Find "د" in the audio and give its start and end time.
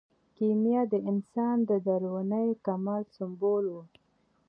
0.93-0.95, 1.69-1.71